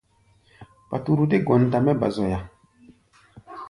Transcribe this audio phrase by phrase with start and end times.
[0.89, 2.39] Paturu dé gɔnta mɛ́ ba zoya.